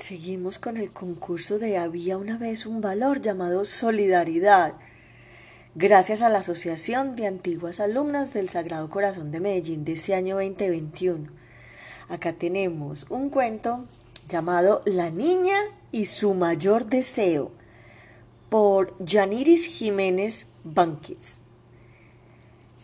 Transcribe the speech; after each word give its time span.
Seguimos 0.00 0.58
con 0.58 0.78
el 0.78 0.92
concurso 0.92 1.58
de 1.58 1.76
Había 1.76 2.16
una 2.16 2.38
vez 2.38 2.64
un 2.64 2.80
valor 2.80 3.20
llamado 3.20 3.66
solidaridad. 3.66 4.72
Gracias 5.74 6.22
a 6.22 6.30
la 6.30 6.38
Asociación 6.38 7.16
de 7.16 7.26
Antiguas 7.26 7.80
Alumnas 7.80 8.32
del 8.32 8.48
Sagrado 8.48 8.88
Corazón 8.88 9.30
de 9.30 9.40
Medellín 9.40 9.84
de 9.84 9.92
este 9.92 10.14
año 10.14 10.36
2021. 10.36 11.28
Acá 12.08 12.32
tenemos 12.32 13.04
un 13.10 13.28
cuento 13.28 13.84
llamado 14.26 14.80
La 14.86 15.10
Niña 15.10 15.58
y 15.92 16.06
su 16.06 16.32
mayor 16.32 16.86
deseo 16.86 17.52
por 18.48 18.96
Yaniris 19.04 19.66
Jiménez 19.66 20.46
Banquis. 20.64 21.36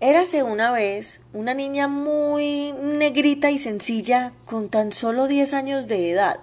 Érase 0.00 0.42
una 0.42 0.72
vez 0.72 1.20
una 1.34 1.52
niña 1.52 1.88
muy 1.88 2.72
negrita 2.72 3.50
y 3.50 3.58
sencilla 3.58 4.32
con 4.46 4.70
tan 4.70 4.92
solo 4.92 5.28
10 5.28 5.52
años 5.52 5.86
de 5.86 6.10
edad 6.10 6.40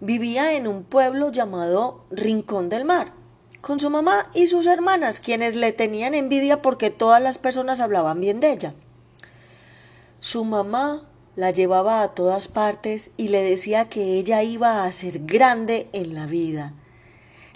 vivía 0.00 0.54
en 0.54 0.66
un 0.66 0.82
pueblo 0.82 1.30
llamado 1.30 2.04
Rincón 2.10 2.68
del 2.68 2.84
Mar, 2.84 3.12
con 3.60 3.78
su 3.78 3.90
mamá 3.90 4.30
y 4.34 4.46
sus 4.46 4.66
hermanas, 4.66 5.20
quienes 5.20 5.54
le 5.54 5.72
tenían 5.72 6.14
envidia 6.14 6.62
porque 6.62 6.90
todas 6.90 7.22
las 7.22 7.38
personas 7.38 7.80
hablaban 7.80 8.20
bien 8.20 8.40
de 8.40 8.52
ella. 8.52 8.74
Su 10.20 10.44
mamá 10.44 11.06
la 11.36 11.50
llevaba 11.50 12.02
a 12.02 12.08
todas 12.08 12.48
partes 12.48 13.10
y 13.16 13.28
le 13.28 13.42
decía 13.42 13.88
que 13.88 14.18
ella 14.18 14.42
iba 14.42 14.84
a 14.84 14.92
ser 14.92 15.20
grande 15.20 15.88
en 15.92 16.14
la 16.14 16.26
vida. 16.26 16.74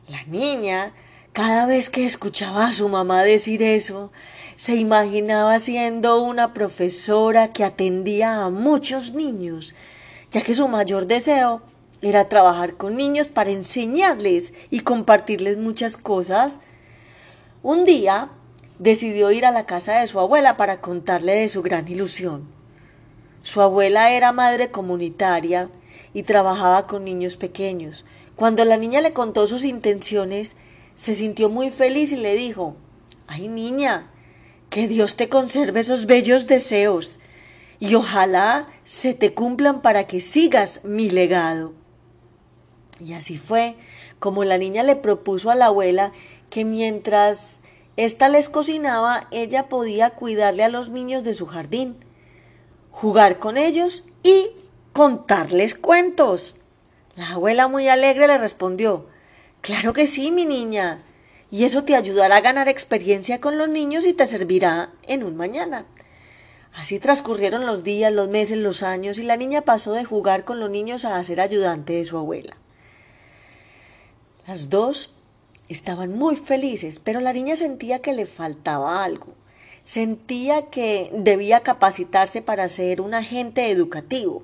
La 0.08 0.22
niña, 0.24 0.92
cada 1.33 1.66
vez 1.66 1.91
que 1.91 2.06
escuchaba 2.06 2.66
a 2.66 2.74
su 2.74 2.88
mamá 2.88 3.22
decir 3.22 3.62
eso, 3.62 4.12
se 4.56 4.77
imaginaba 4.77 5.58
siendo 5.58 6.22
una 6.22 6.52
profesora 6.52 7.52
que 7.52 7.64
atendía 7.64 8.45
a 8.45 8.50
muchos 8.50 9.12
niños, 9.14 9.74
ya 10.30 10.42
que 10.42 10.55
su 10.55 10.69
mayor 10.69 11.06
deseo 11.06 11.62
era 12.08 12.28
trabajar 12.28 12.74
con 12.76 12.96
niños 12.96 13.28
para 13.28 13.50
enseñarles 13.50 14.52
y 14.70 14.80
compartirles 14.80 15.58
muchas 15.58 15.97
cosas. 15.97 16.55
Un 17.62 17.84
día 17.84 18.30
decidió 18.78 19.30
ir 19.30 19.46
a 19.46 19.50
la 19.50 19.64
casa 19.64 20.00
de 20.00 20.06
su 20.06 20.20
abuela 20.20 20.56
para 20.56 20.80
contarle 20.80 21.34
de 21.34 21.48
su 21.48 21.62
gran 21.62 21.88
ilusión. 21.88 22.46
Su 23.42 23.62
abuela 23.62 24.11
era 24.11 24.33
madre 24.33 24.70
comunitaria 24.70 25.70
y 26.12 26.24
trabajaba 26.24 26.86
con 26.86 27.05
niños 27.05 27.36
pequeños. 27.36 28.05
Cuando 28.36 28.64
la 28.64 28.77
niña 28.77 29.00
le 29.00 29.12
contó 29.12 29.46
sus 29.46 29.64
intenciones, 29.64 30.56
se 30.94 31.14
sintió 31.14 31.48
muy 31.48 31.70
feliz 31.70 32.12
y 32.12 32.16
le 32.16 32.34
dijo 32.34 32.77
Ay 33.27 33.48
niña, 33.48 34.11
que 34.68 34.89
Dios 34.89 35.16
te 35.16 35.28
conserve 35.28 35.80
esos 35.80 36.06
bellos 36.06 36.46
deseos 36.46 37.18
y 37.80 37.94
ojalá 37.94 38.68
se 38.84 39.14
te 39.14 39.34
cumplan 39.34 39.83
para 39.83 40.06
que 40.06 40.20
sigas 40.20 40.84
mi 40.84 41.11
legado. 41.11 41.83
Y 43.00 43.14
así 43.14 43.39
fue 43.39 43.77
como 44.19 44.45
la 44.45 44.59
niña 44.59 44.83
le 44.83 44.97
propuso 44.97 45.50
a 45.50 45.55
la 45.55 45.67
abuela 45.67 46.12
que 46.50 46.64
mientras 46.64 47.61
ésta 47.97 48.28
les 48.28 48.48
cocinaba, 48.48 49.27
ella 49.31 49.69
podía 49.69 50.11
cuidarle 50.11 50.64
a 50.64 50.69
los 50.69 50.89
niños 50.89 51.25
de 51.25 51.34
su 51.34 51.47
jardín, 51.47 51.97
jugar 52.91 53.39
con 53.39 53.56
ellos 53.56 54.05
y 54.23 54.47
contarles 54.92 55.75
cuentos. 55.75 56.56
La 57.17 57.31
abuela 57.31 57.69
muy 57.69 57.89
alegre 57.89 58.27
le 58.27 58.39
respondió 58.39 59.06
Claro 59.61 59.92
que 59.92 60.06
sí, 60.06 60.31
mi 60.31 60.45
niña, 60.45 60.98
y 61.51 61.64
eso 61.64 61.84
te 61.84 61.97
ayudará 61.97 62.36
a 62.36 62.41
ganar 62.41 62.69
experiencia 62.69 63.41
con 63.41 63.56
los 63.56 63.69
niños 63.69 64.06
y 64.06 64.12
te 64.12 64.27
servirá 64.27 64.91
en 65.06 65.25
un 65.25 65.36
mañana. 65.36 65.86
Así 66.75 66.98
transcurrieron 66.98 67.64
los 67.64 67.83
días, 67.84 68.12
los 68.12 68.29
meses, 68.29 68.58
los 68.58 68.83
años, 68.83 69.19
y 69.19 69.23
la 69.23 69.36
niña 69.36 69.62
pasó 69.62 69.92
de 69.92 70.05
jugar 70.05 70.45
con 70.45 70.61
los 70.61 70.69
niños 70.69 71.05
a 71.05 71.23
ser 71.23 71.41
ayudante 71.41 71.95
de 71.95 72.05
su 72.05 72.19
abuela. 72.19 72.56
Las 74.47 74.69
dos 74.69 75.14
estaban 75.69 76.12
muy 76.12 76.37
felices, 76.37 76.98
pero 76.98 77.20
la 77.20 77.33
niña 77.33 77.56
sentía 77.56 78.00
que 78.00 78.12
le 78.12 78.27
faltaba 78.27 79.03
algo. 79.03 79.28
Sentía 79.85 80.67
que 80.67 81.11
debía 81.14 81.61
capacitarse 81.61 82.42
para 82.42 82.68
ser 82.68 83.01
un 83.01 83.14
agente 83.14 83.70
educativo. 83.70 84.42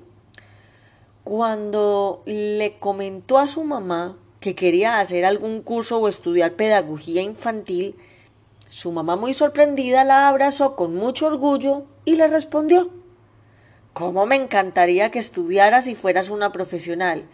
Cuando 1.23 2.23
le 2.25 2.77
comentó 2.79 3.37
a 3.37 3.47
su 3.47 3.63
mamá 3.63 4.17
que 4.39 4.55
quería 4.55 4.99
hacer 4.99 5.23
algún 5.23 5.61
curso 5.61 5.99
o 5.99 6.07
estudiar 6.07 6.53
pedagogía 6.53 7.21
infantil, 7.21 7.95
su 8.67 8.91
mamá 8.91 9.15
muy 9.15 9.35
sorprendida 9.35 10.03
la 10.03 10.27
abrazó 10.27 10.75
con 10.75 10.95
mucho 10.95 11.27
orgullo 11.27 11.85
y 12.05 12.15
le 12.15 12.27
respondió 12.27 12.89
¿Cómo 13.93 14.25
me 14.25 14.37
encantaría 14.37 15.11
que 15.11 15.19
estudiaras 15.19 15.85
y 15.87 15.95
fueras 15.95 16.29
una 16.29 16.51
profesional? 16.51 17.27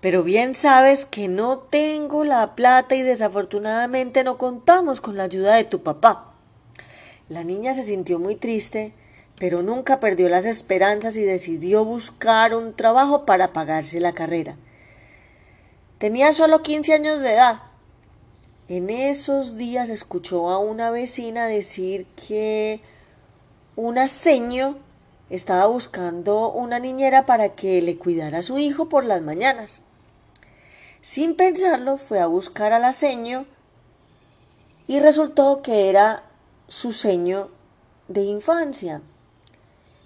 Pero 0.00 0.22
bien 0.22 0.54
sabes 0.54 1.04
que 1.04 1.28
no 1.28 1.58
tengo 1.58 2.24
la 2.24 2.54
plata 2.54 2.94
y 2.94 3.02
desafortunadamente 3.02 4.24
no 4.24 4.38
contamos 4.38 5.00
con 5.00 5.16
la 5.16 5.24
ayuda 5.24 5.54
de 5.56 5.64
tu 5.64 5.82
papá. 5.82 6.32
La 7.28 7.44
niña 7.44 7.74
se 7.74 7.82
sintió 7.82 8.18
muy 8.18 8.34
triste, 8.34 8.94
pero 9.38 9.62
nunca 9.62 10.00
perdió 10.00 10.30
las 10.30 10.46
esperanzas 10.46 11.16
y 11.16 11.22
decidió 11.22 11.84
buscar 11.84 12.54
un 12.54 12.74
trabajo 12.74 13.26
para 13.26 13.52
pagarse 13.52 14.00
la 14.00 14.12
carrera. 14.12 14.56
Tenía 15.98 16.32
solo 16.32 16.62
quince 16.62 16.94
años 16.94 17.20
de 17.20 17.34
edad. 17.34 17.60
En 18.68 18.88
esos 18.88 19.58
días 19.58 19.90
escuchó 19.90 20.48
a 20.48 20.58
una 20.58 20.90
vecina 20.90 21.46
decir 21.46 22.06
que 22.26 22.80
una 23.76 24.08
seño 24.08 24.78
estaba 25.28 25.66
buscando 25.66 26.50
una 26.50 26.78
niñera 26.78 27.26
para 27.26 27.50
que 27.50 27.82
le 27.82 27.98
cuidara 27.98 28.38
a 28.38 28.42
su 28.42 28.58
hijo 28.58 28.88
por 28.88 29.04
las 29.04 29.20
mañanas. 29.20 29.82
Sin 31.02 31.34
pensarlo, 31.34 31.96
fue 31.96 32.20
a 32.20 32.26
buscar 32.26 32.72
a 32.72 32.78
la 32.78 32.92
seño 32.92 33.46
y 34.86 35.00
resultó 35.00 35.62
que 35.62 35.88
era 35.88 36.24
su 36.68 36.92
seño 36.92 37.48
de 38.08 38.22
infancia. 38.22 39.00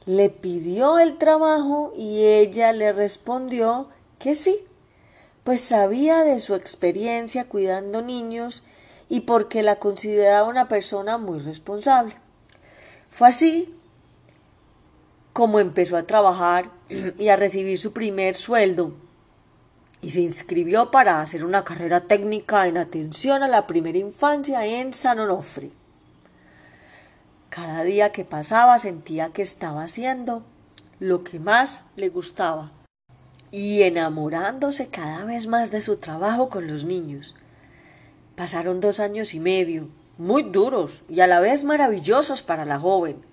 Le 0.06 0.30
pidió 0.30 1.00
el 1.00 1.18
trabajo 1.18 1.92
y 1.96 2.22
ella 2.24 2.72
le 2.72 2.92
respondió 2.92 3.88
que 4.20 4.36
sí, 4.36 4.56
pues 5.42 5.62
sabía 5.62 6.22
de 6.22 6.38
su 6.38 6.54
experiencia 6.54 7.48
cuidando 7.48 8.00
niños 8.00 8.62
y 9.08 9.20
porque 9.20 9.64
la 9.64 9.80
consideraba 9.80 10.48
una 10.48 10.68
persona 10.68 11.18
muy 11.18 11.40
responsable. 11.40 12.14
Fue 13.08 13.28
así 13.28 13.74
como 15.32 15.58
empezó 15.58 15.96
a 15.96 16.04
trabajar 16.04 16.70
y 17.18 17.28
a 17.28 17.36
recibir 17.36 17.80
su 17.80 17.92
primer 17.92 18.36
sueldo 18.36 18.92
y 20.04 20.10
se 20.10 20.20
inscribió 20.20 20.90
para 20.90 21.22
hacer 21.22 21.46
una 21.46 21.64
carrera 21.64 22.02
técnica 22.02 22.68
en 22.68 22.76
atención 22.76 23.42
a 23.42 23.48
la 23.48 23.66
primera 23.66 23.96
infancia 23.96 24.66
en 24.66 24.92
San 24.92 25.18
Onofre. 25.18 25.70
Cada 27.48 27.84
día 27.84 28.12
que 28.12 28.26
pasaba 28.26 28.78
sentía 28.78 29.30
que 29.30 29.40
estaba 29.40 29.82
haciendo 29.82 30.44
lo 30.98 31.24
que 31.24 31.40
más 31.40 31.80
le 31.96 32.10
gustaba 32.10 32.70
y 33.50 33.82
enamorándose 33.84 34.88
cada 34.88 35.24
vez 35.24 35.46
más 35.46 35.70
de 35.70 35.80
su 35.80 35.96
trabajo 35.96 36.50
con 36.50 36.66
los 36.66 36.84
niños. 36.84 37.34
Pasaron 38.36 38.80
dos 38.80 39.00
años 39.00 39.32
y 39.32 39.40
medio, 39.40 39.88
muy 40.18 40.42
duros 40.42 41.02
y 41.08 41.20
a 41.20 41.26
la 41.26 41.40
vez 41.40 41.64
maravillosos 41.64 42.42
para 42.42 42.66
la 42.66 42.78
joven, 42.78 43.24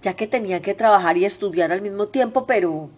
ya 0.00 0.14
que 0.14 0.26
tenía 0.26 0.62
que 0.62 0.72
trabajar 0.72 1.18
y 1.18 1.26
estudiar 1.26 1.70
al 1.70 1.82
mismo 1.82 2.08
tiempo, 2.08 2.46
pero 2.46 2.88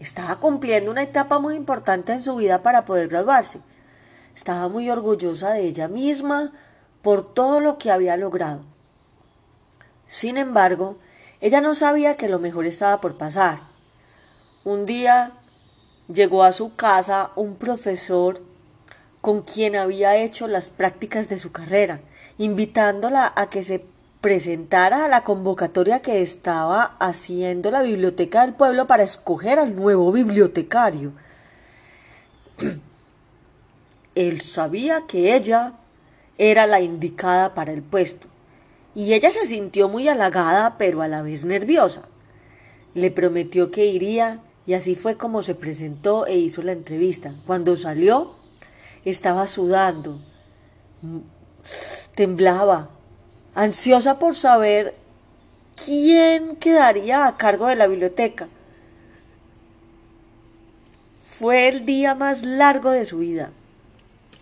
estaba 0.00 0.36
cumpliendo 0.36 0.90
una 0.90 1.02
etapa 1.02 1.38
muy 1.38 1.54
importante 1.54 2.12
en 2.12 2.22
su 2.22 2.36
vida 2.36 2.62
para 2.62 2.84
poder 2.84 3.08
graduarse. 3.08 3.60
Estaba 4.34 4.68
muy 4.68 4.90
orgullosa 4.90 5.52
de 5.52 5.62
ella 5.62 5.88
misma 5.88 6.52
por 7.02 7.32
todo 7.34 7.60
lo 7.60 7.78
que 7.78 7.90
había 7.90 8.16
logrado. 8.16 8.60
Sin 10.06 10.36
embargo, 10.36 10.98
ella 11.40 11.60
no 11.60 11.74
sabía 11.74 12.16
que 12.16 12.28
lo 12.28 12.38
mejor 12.38 12.66
estaba 12.66 13.00
por 13.00 13.16
pasar. 13.16 13.60
Un 14.64 14.86
día 14.86 15.32
llegó 16.12 16.44
a 16.44 16.52
su 16.52 16.74
casa 16.74 17.30
un 17.36 17.56
profesor 17.56 18.42
con 19.20 19.42
quien 19.42 19.76
había 19.76 20.16
hecho 20.16 20.46
las 20.46 20.70
prácticas 20.70 21.28
de 21.28 21.38
su 21.38 21.50
carrera, 21.50 22.00
invitándola 22.38 23.32
a 23.34 23.50
que 23.50 23.64
se 23.64 23.84
presentara 24.26 25.04
a 25.04 25.08
la 25.08 25.22
convocatoria 25.22 26.02
que 26.02 26.20
estaba 26.20 26.96
haciendo 26.98 27.70
la 27.70 27.82
biblioteca 27.82 28.42
del 28.42 28.54
pueblo 28.54 28.88
para 28.88 29.04
escoger 29.04 29.60
al 29.60 29.76
nuevo 29.76 30.10
bibliotecario. 30.10 31.12
Él 34.16 34.40
sabía 34.40 35.04
que 35.06 35.36
ella 35.36 35.74
era 36.38 36.66
la 36.66 36.80
indicada 36.80 37.54
para 37.54 37.72
el 37.72 37.82
puesto, 37.82 38.26
y 38.96 39.12
ella 39.12 39.30
se 39.30 39.46
sintió 39.46 39.88
muy 39.88 40.08
halagada, 40.08 40.76
pero 40.76 41.02
a 41.02 41.06
la 41.06 41.22
vez 41.22 41.44
nerviosa. 41.44 42.02
Le 42.94 43.12
prometió 43.12 43.70
que 43.70 43.86
iría, 43.86 44.40
y 44.66 44.74
así 44.74 44.96
fue 44.96 45.16
como 45.16 45.40
se 45.42 45.54
presentó 45.54 46.26
e 46.26 46.34
hizo 46.36 46.64
la 46.64 46.72
entrevista. 46.72 47.32
Cuando 47.46 47.76
salió, 47.76 48.34
estaba 49.04 49.46
sudando, 49.46 50.18
temblaba, 52.16 52.90
ansiosa 53.56 54.20
por 54.20 54.36
saber 54.36 54.94
quién 55.84 56.54
quedaría 56.54 57.26
a 57.26 57.36
cargo 57.36 57.66
de 57.66 57.74
la 57.74 57.88
biblioteca. 57.88 58.46
fue 61.38 61.68
el 61.68 61.84
día 61.84 62.14
más 62.14 62.44
largo 62.44 62.90
de 62.90 63.04
su 63.04 63.18
vida. 63.18 63.50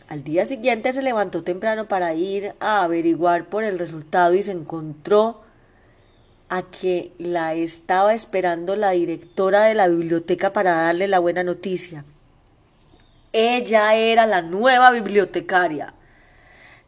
Al 0.08 0.22
día 0.22 0.46
siguiente 0.46 0.92
se 0.92 1.02
levantó 1.02 1.42
temprano 1.42 1.88
para 1.88 2.14
ir 2.14 2.54
a 2.60 2.84
averiguar 2.84 3.46
por 3.46 3.64
el 3.64 3.80
resultado 3.80 4.32
y 4.34 4.44
se 4.44 4.52
encontró 4.52 5.40
a 6.48 6.62
que 6.62 7.10
la 7.18 7.54
estaba 7.54 8.14
esperando 8.14 8.76
la 8.76 8.90
directora 8.90 9.64
de 9.64 9.74
la 9.74 9.88
biblioteca 9.88 10.52
para 10.52 10.82
darle 10.82 11.08
la 11.08 11.18
buena 11.18 11.42
noticia. 11.42 12.04
Ella 13.32 13.94
era 13.96 14.24
la 14.26 14.42
nueva 14.42 14.92
bibliotecaria. 14.92 15.94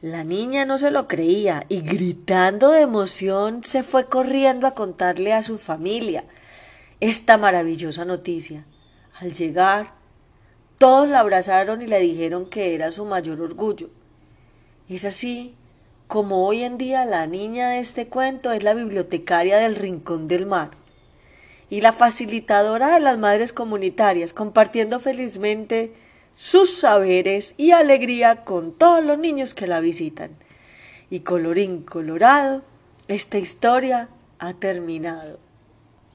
La 0.02 0.24
niña 0.24 0.66
no 0.66 0.76
se 0.76 0.90
lo 0.90 1.08
creía 1.08 1.64
y 1.70 1.80
gritando 1.80 2.70
de 2.70 2.82
emoción 2.82 3.64
se 3.64 3.82
fue 3.82 4.06
corriendo 4.06 4.66
a 4.66 4.74
contarle 4.74 5.32
a 5.32 5.42
su 5.42 5.56
familia 5.56 6.24
esta 7.00 7.38
maravillosa 7.38 8.04
noticia. 8.04 8.66
Al 9.18 9.32
llegar, 9.32 9.94
todos 10.76 11.08
la 11.08 11.20
abrazaron 11.20 11.80
y 11.80 11.86
le 11.86 11.98
dijeron 12.00 12.50
que 12.50 12.74
era 12.74 12.92
su 12.92 13.06
mayor 13.06 13.40
orgullo. 13.40 13.88
Es 14.86 15.06
así 15.06 15.54
como 16.06 16.46
hoy 16.46 16.62
en 16.62 16.76
día 16.76 17.06
la 17.06 17.26
niña 17.26 17.70
de 17.70 17.78
este 17.78 18.06
cuento 18.06 18.52
es 18.52 18.62
la 18.62 18.74
bibliotecaria 18.74 19.56
del 19.56 19.76
Rincón 19.76 20.26
del 20.28 20.44
Mar 20.44 20.70
y 21.70 21.80
la 21.80 21.92
facilitadora 21.92 22.92
de 22.94 23.00
las 23.00 23.18
madres 23.18 23.54
comunitarias, 23.54 24.32
compartiendo 24.34 25.00
felizmente 25.00 25.94
sus 26.36 26.78
saberes 26.78 27.54
y 27.56 27.70
alegría 27.70 28.44
con 28.44 28.72
todos 28.72 29.02
los 29.02 29.18
niños 29.18 29.54
que 29.54 29.66
la 29.66 29.80
visitan. 29.80 30.36
Y 31.08 31.20
colorín 31.20 31.82
colorado, 31.82 32.62
esta 33.08 33.38
historia 33.38 34.10
ha 34.38 34.52
terminado. 34.52 35.45